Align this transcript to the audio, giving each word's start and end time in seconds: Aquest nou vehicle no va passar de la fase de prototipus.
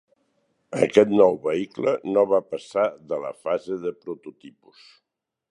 Aquest 0.85 1.13
nou 1.19 1.37
vehicle 1.43 1.93
no 2.15 2.25
va 2.33 2.41
passar 2.55 2.87
de 3.13 3.23
la 3.27 3.33
fase 3.45 3.81
de 3.87 3.97
prototipus. 4.07 4.85